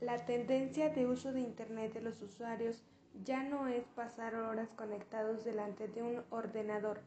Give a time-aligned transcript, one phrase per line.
[0.00, 2.84] La tendencia de uso de Internet de los usuarios
[3.24, 7.00] ya no es pasar horas conectados delante de un ordenador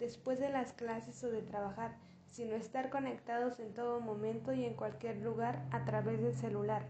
[0.00, 4.74] después de las clases o de trabajar, sino estar conectados en todo momento y en
[4.74, 6.88] cualquier lugar a través del celular.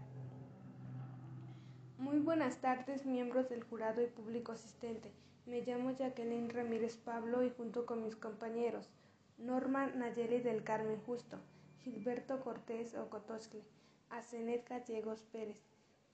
[1.99, 5.11] Muy buenas tardes, miembros del jurado y público asistente.
[5.45, 8.89] Me llamo Jacqueline Ramírez Pablo y junto con mis compañeros
[9.37, 11.37] Norma Nayeli del Carmen Justo,
[11.83, 13.61] Gilberto Cortés Ocotoscle,
[14.09, 15.61] Asenet Gallegos Pérez,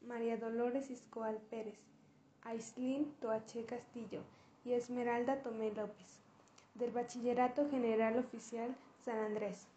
[0.01, 1.79] María Dolores Iscoal Pérez,
[2.43, 4.21] Aislin Toache Castillo
[4.65, 6.19] y Esmeralda Tomé López,
[6.75, 9.67] del Bachillerato General Oficial San Andrés.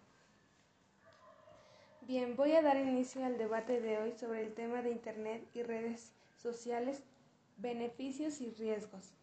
[2.02, 5.62] Bien, voy a dar inicio al debate de hoy sobre el tema de Internet y
[5.62, 7.02] redes sociales,
[7.56, 9.14] beneficios y riesgos.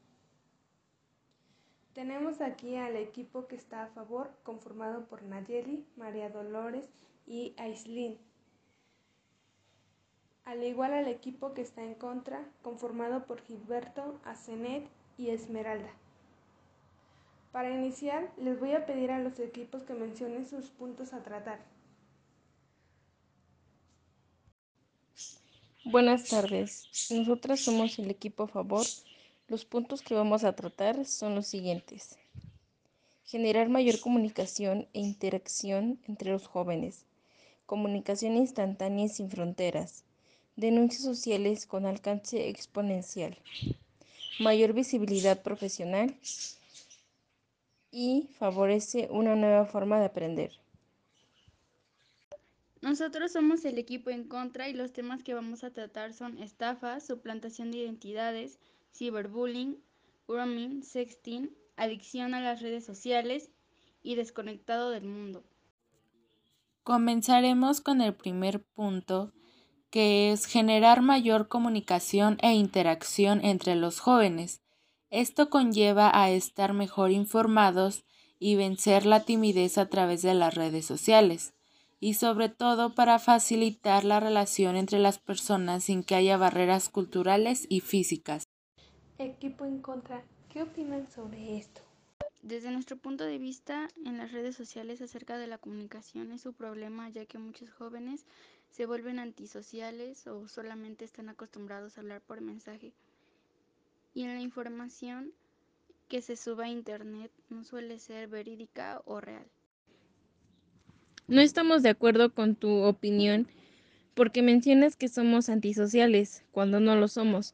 [1.93, 6.89] Tenemos aquí al equipo que está a favor, conformado por Nayeli, María Dolores
[7.27, 8.17] y Aislin.
[10.45, 15.91] Al igual al equipo que está en contra, conformado por Gilberto, Asenet y Esmeralda.
[17.51, 21.59] Para iniciar, les voy a pedir a los equipos que mencionen sus puntos a tratar.
[25.83, 27.09] Buenas tardes.
[27.11, 28.85] Nosotras somos el equipo a favor
[29.51, 32.17] los puntos que vamos a tratar son los siguientes.
[33.25, 37.05] Generar mayor comunicación e interacción entre los jóvenes.
[37.65, 40.05] Comunicación instantánea y sin fronteras.
[40.55, 43.37] Denuncias sociales con alcance exponencial.
[44.39, 46.15] Mayor visibilidad profesional
[47.91, 50.51] y favorece una nueva forma de aprender.
[52.81, 57.05] Nosotros somos el equipo en contra y los temas que vamos a tratar son estafas,
[57.05, 58.57] suplantación de identidades,
[58.91, 59.77] ciberbullying,
[60.27, 63.51] grooming, sexting, adicción a las redes sociales
[64.01, 65.43] y desconectado del mundo.
[66.83, 69.31] Comenzaremos con el primer punto,
[69.91, 74.61] que es generar mayor comunicación e interacción entre los jóvenes.
[75.09, 78.05] Esto conlleva a estar mejor informados
[78.39, 81.53] y vencer la timidez a través de las redes sociales,
[81.99, 87.67] y sobre todo para facilitar la relación entre las personas sin que haya barreras culturales
[87.69, 88.45] y físicas.
[89.19, 91.81] Equipo en contra, ¿qué opinan sobre esto?
[92.41, 96.53] Desde nuestro punto de vista, en las redes sociales acerca de la comunicación es un
[96.53, 98.25] problema ya que muchos jóvenes
[98.71, 102.93] se vuelven antisociales o solamente están acostumbrados a hablar por mensaje.
[104.13, 105.31] Y en la información
[106.07, 109.45] que se suba a internet no suele ser verídica o real.
[111.27, 113.47] No estamos de acuerdo con tu opinión
[114.13, 117.53] porque mencionas que somos antisociales cuando no lo somos.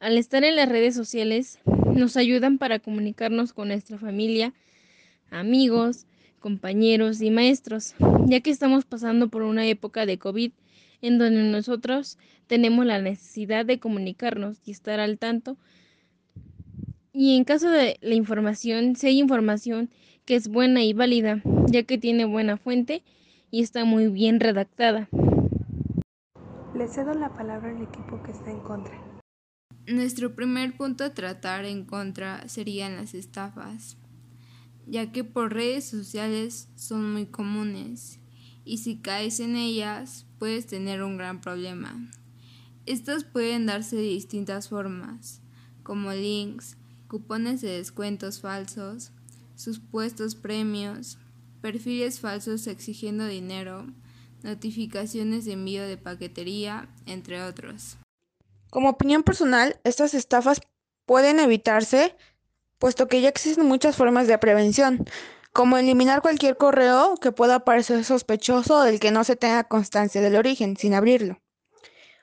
[0.00, 1.58] Al estar en las redes sociales,
[1.94, 4.54] nos ayudan para comunicarnos con nuestra familia,
[5.30, 6.06] amigos,
[6.38, 7.94] compañeros y maestros,
[8.26, 10.52] ya que estamos pasando por una época de COVID
[11.02, 15.56] en donde nosotros tenemos la necesidad de comunicarnos y estar al tanto.
[17.12, 19.90] Y en caso de la información, si hay información
[20.24, 23.02] que es buena y válida, ya que tiene buena fuente
[23.50, 25.08] y está muy bien redactada.
[26.74, 28.98] Le cedo la palabra al equipo que está en contra.
[29.86, 33.96] Nuestro primer punto a tratar en contra serían las estafas,
[34.88, 38.18] ya que por redes sociales son muy comunes
[38.64, 42.10] y si caes en ellas puedes tener un gran problema.
[42.86, 45.40] Estas pueden darse de distintas formas,
[45.82, 46.76] como links,
[47.06, 49.12] cupones de descuentos falsos,
[49.56, 51.18] supuestos premios,
[51.60, 53.86] perfiles falsos exigiendo dinero,
[54.42, 57.96] notificaciones de envío de paquetería, entre otros.
[58.70, 60.60] Como opinión personal, estas estafas
[61.06, 62.14] pueden evitarse,
[62.78, 65.04] puesto que ya existen muchas formas de prevención,
[65.52, 70.36] como eliminar cualquier correo que pueda parecer sospechoso del que no se tenga constancia del
[70.36, 71.40] origen, sin abrirlo.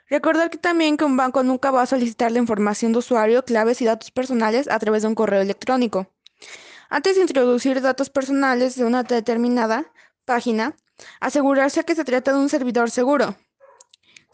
[0.09, 3.81] Recordar que también que un banco nunca va a solicitar la información de usuario, claves
[3.81, 6.07] y datos personales a través de un correo electrónico.
[6.89, 9.91] Antes de introducir datos personales de una determinada
[10.23, 10.75] página,
[11.19, 13.35] asegurarse que se trata de un servidor seguro,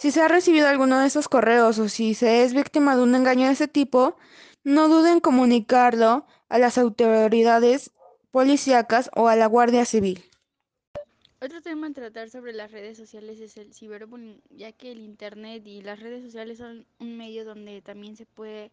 [0.02, 3.13] si se ha recibido alguno de estos correos o si se es víctima de un
[3.13, 4.18] engaño de ese tipo,
[4.63, 7.92] no duden en comunicarlo a las autoridades
[8.31, 10.24] policíacas o a la Guardia Civil.
[11.42, 15.66] Otro tema a tratar sobre las redes sociales es el ciberbullying, ya que el Internet
[15.66, 18.72] y las redes sociales son un medio donde también se puede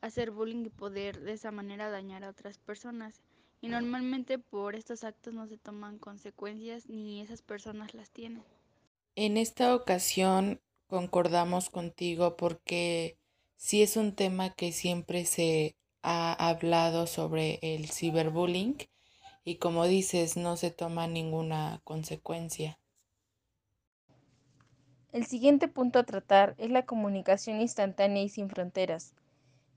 [0.00, 3.22] hacer bullying y poder de esa manera dañar a otras personas.
[3.60, 8.42] Y normalmente por estos actos no se toman consecuencias ni esas personas las tienen.
[9.16, 13.17] En esta ocasión concordamos contigo porque
[13.58, 18.78] sí es un tema que siempre se ha hablado sobre el ciberbullying
[19.44, 22.78] y como dices no se toma ninguna consecuencia.
[25.12, 29.14] El siguiente punto a tratar es la comunicación instantánea y sin fronteras.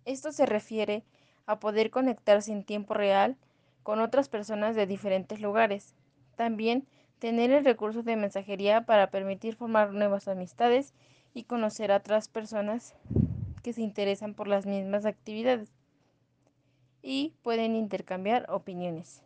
[0.06, 1.04] Esto se refiere
[1.48, 3.36] a poder conectarse en tiempo real
[3.82, 5.96] con otras personas de diferentes lugares.
[6.36, 6.86] También
[7.18, 10.94] tener el recurso de mensajería para permitir formar nuevas amistades
[11.34, 12.94] y conocer a otras personas
[13.62, 15.70] que se interesan por las mismas actividades
[17.02, 19.22] y pueden intercambiar opiniones.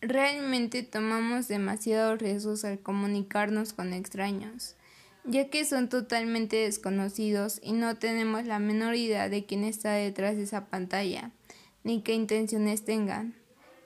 [0.00, 4.76] Realmente tomamos demasiados riesgos al comunicarnos con extraños,
[5.24, 10.36] ya que son totalmente desconocidos y no tenemos la menor idea de quién está detrás
[10.36, 11.32] de esa pantalla,
[11.82, 13.34] ni qué intenciones tengan.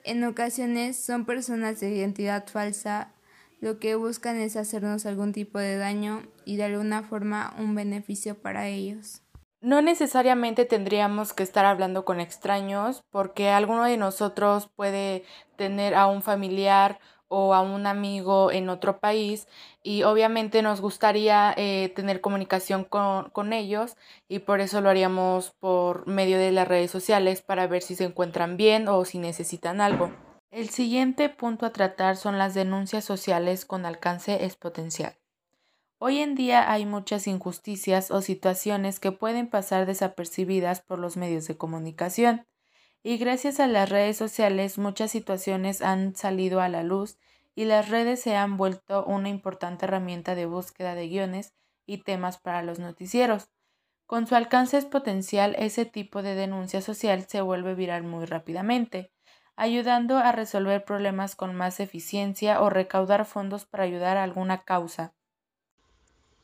[0.03, 3.13] En ocasiones son personas de identidad falsa,
[3.61, 8.35] lo que buscan es hacernos algún tipo de daño y de alguna forma un beneficio
[8.35, 9.21] para ellos.
[9.61, 15.23] No necesariamente tendríamos que estar hablando con extraños porque alguno de nosotros puede
[15.55, 19.47] tener a un familiar o a un amigo en otro país
[19.83, 23.97] y obviamente nos gustaría eh, tener comunicación con, con ellos
[24.27, 28.05] y por eso lo haríamos por medio de las redes sociales para ver si se
[28.05, 30.11] encuentran bien o si necesitan algo.
[30.49, 35.20] El siguiente punto a tratar son las denuncias sociales con alcance exponencial.
[36.03, 41.47] Hoy en día hay muchas injusticias o situaciones que pueden pasar desapercibidas por los medios
[41.47, 42.47] de comunicación
[43.03, 47.19] y gracias a las redes sociales muchas situaciones han salido a la luz
[47.53, 51.53] y las redes se han vuelto una importante herramienta de búsqueda de guiones
[51.85, 53.51] y temas para los noticieros.
[54.07, 59.11] Con su alcance exponencial, ese tipo de denuncia social se vuelve viral muy rápidamente,
[59.55, 65.13] ayudando a resolver problemas con más eficiencia o recaudar fondos para ayudar a alguna causa.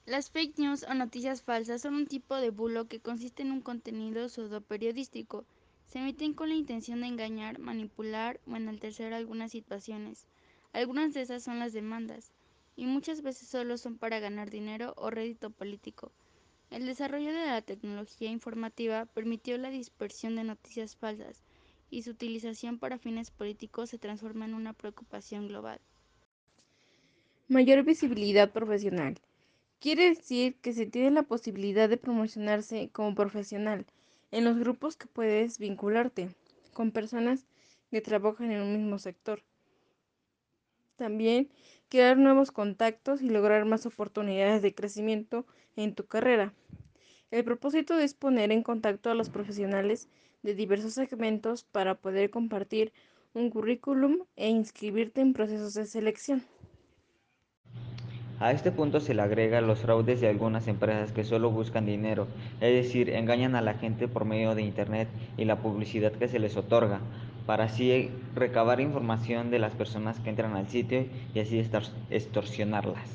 [0.08, 3.60] Las fake news o noticias falsas son un tipo de bulo que consiste en un
[3.60, 5.44] contenido pseudo-periodístico.
[5.86, 10.26] Se emiten con la intención de engañar, manipular o enaltecer algunas situaciones.
[10.72, 12.32] Algunas de esas son las demandas,
[12.78, 16.14] y muchas veces solo son para ganar dinero o rédito político.
[16.70, 21.44] El desarrollo de la tecnología informativa permitió la dispersión de noticias falsas,
[21.92, 25.82] y su utilización para fines políticos se transforma en una preocupación global.
[27.50, 29.20] Mayor visibilidad profesional.
[29.80, 33.86] Quiere decir que se tiene la posibilidad de promocionarse como profesional
[34.32, 36.30] en los grupos que puedes vincularte
[36.74, 37.46] con personas
[37.92, 39.44] que trabajan en un mismo sector.
[40.96, 41.50] También
[41.90, 45.46] crear nuevos contactos y lograr más oportunidades de crecimiento
[45.76, 46.56] en tu carrera.
[47.30, 50.10] El propósito es poner en contacto a los profesionales
[50.42, 52.94] de diversos segmentos para poder compartir
[53.36, 56.44] un currículum e inscribirte en procesos de selección.
[58.40, 62.28] A este punto se le agrega los fraudes de algunas empresas que solo buscan dinero,
[62.62, 65.08] es decir, engañan a la gente por medio de Internet
[65.38, 67.00] y la publicidad que se les otorga,
[67.48, 71.66] para así recabar información de las personas que entran al sitio y así
[72.12, 73.10] extorsionarlas.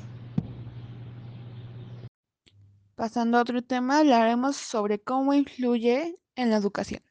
[2.95, 7.01] Pasando a otro tema, hablaremos sobre cómo influye en la educación.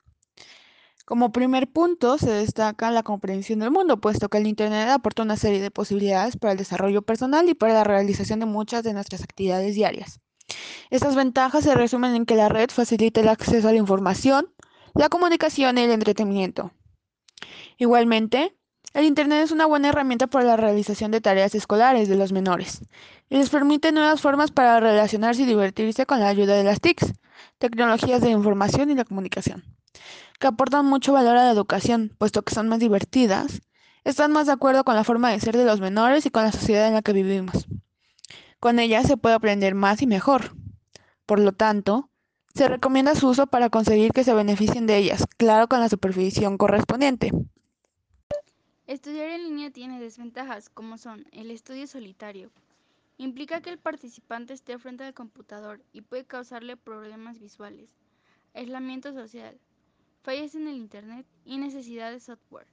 [1.13, 5.37] Como primer punto, se destaca la comprensión del mundo, puesto que el Internet aporta una
[5.37, 9.23] serie de posibilidades para el desarrollo personal y para la realización de muchas de nuestras
[9.23, 10.21] actividades diarias.
[10.89, 14.55] Estas ventajas se resumen en que la red facilita el acceso a la información,
[14.95, 16.73] la comunicación y el entretenimiento.
[17.77, 18.57] Igualmente,
[18.95, 22.87] el Internet es una buena herramienta para la realización de tareas escolares de los menores
[23.29, 27.13] y les permite nuevas formas para relacionarse y divertirse con la ayuda de las TICs,
[27.59, 29.63] tecnologías de información y la comunicación
[30.43, 33.63] que aportan mucho valor a la educación, puesto que son más divertidas,
[34.03, 36.51] están más de acuerdo con la forma de ser de los menores y con la
[36.51, 37.69] sociedad en la que vivimos.
[38.59, 40.57] Con ellas se puede aprender más y mejor.
[41.27, 42.11] Por lo tanto,
[42.57, 46.59] se recomienda su uso para conseguir que se beneficien de ellas, claro con la supervisión
[46.59, 47.31] correspondiente.
[48.89, 52.51] Estudiar en línea tiene desventajas, como son el estudio solitario.
[53.17, 57.91] Implica que el participante esté frente al computador y puede causarle problemas visuales.
[58.55, 59.57] Aislamiento social
[60.23, 62.67] fallas en el Internet y necesidad de software.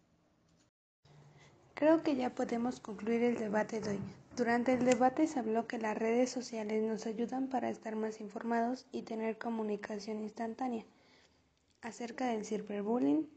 [1.74, 4.00] Creo que ya podemos concluir el debate de hoy.
[4.36, 8.86] Durante el debate se habló que las redes sociales nos ayudan para estar más informados
[8.92, 10.86] y tener comunicación instantánea
[11.82, 13.28] acerca del cyberbullying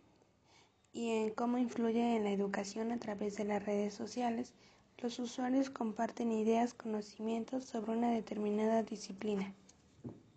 [0.92, 4.52] y en cómo influye en la educación a través de las redes sociales.
[4.99, 9.54] Los usuarios comparten ideas, conocimientos sobre una determinada disciplina.